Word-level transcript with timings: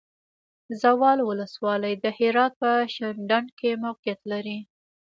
زاول 0.81 1.19
ولسوالی 1.29 1.93
د 2.03 2.05
هرات 2.17 2.53
په 2.61 2.69
شینډنډ 2.93 3.47
کې 3.59 3.69
موقعیت 3.85 4.19
لري. 4.31 4.57